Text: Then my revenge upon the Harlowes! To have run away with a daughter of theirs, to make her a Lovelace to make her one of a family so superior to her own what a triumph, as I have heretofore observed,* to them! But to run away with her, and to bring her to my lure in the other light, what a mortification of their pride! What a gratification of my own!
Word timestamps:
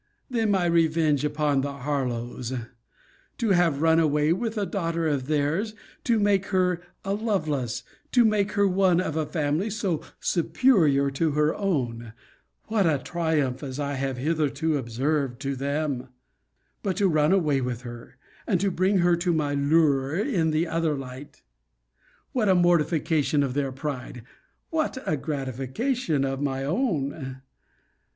Then 0.31 0.49
my 0.49 0.65
revenge 0.65 1.23
upon 1.23 1.61
the 1.61 1.71
Harlowes! 1.73 2.51
To 3.37 3.49
have 3.51 3.83
run 3.83 3.99
away 3.99 4.33
with 4.33 4.57
a 4.57 4.65
daughter 4.65 5.07
of 5.07 5.27
theirs, 5.27 5.75
to 6.05 6.17
make 6.19 6.47
her 6.47 6.81
a 7.05 7.13
Lovelace 7.13 7.83
to 8.11 8.25
make 8.25 8.53
her 8.53 8.67
one 8.67 8.99
of 8.99 9.15
a 9.15 9.27
family 9.27 9.69
so 9.69 10.01
superior 10.19 11.11
to 11.11 11.33
her 11.33 11.53
own 11.53 12.13
what 12.65 12.87
a 12.87 12.97
triumph, 12.97 13.61
as 13.61 13.79
I 13.79 13.93
have 13.93 14.17
heretofore 14.17 14.75
observed,* 14.79 15.39
to 15.41 15.55
them! 15.55 16.07
But 16.81 16.97
to 16.97 17.07
run 17.07 17.31
away 17.31 17.61
with 17.61 17.83
her, 17.83 18.17
and 18.47 18.59
to 18.59 18.71
bring 18.71 18.97
her 19.05 19.15
to 19.17 19.31
my 19.31 19.53
lure 19.53 20.15
in 20.17 20.49
the 20.49 20.65
other 20.65 20.95
light, 20.95 21.43
what 22.31 22.49
a 22.49 22.55
mortification 22.55 23.43
of 23.43 23.53
their 23.53 23.71
pride! 23.71 24.23
What 24.71 24.97
a 25.05 25.15
gratification 25.15 26.25
of 26.25 26.41
my 26.41 26.63
own! 26.65 27.43